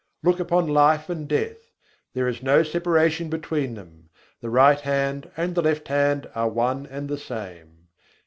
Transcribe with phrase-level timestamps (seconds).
[0.23, 1.69] Look upon life and death;
[2.15, 6.87] there is no separation between them, The right hand and the left hand are one
[6.87, 7.85] and the same.